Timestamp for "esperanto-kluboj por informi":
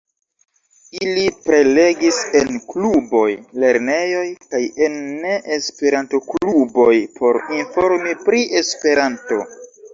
5.59-8.21